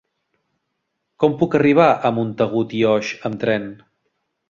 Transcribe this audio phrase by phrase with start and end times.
[1.25, 3.73] Com puc arribar a Montagut i Oix amb tren?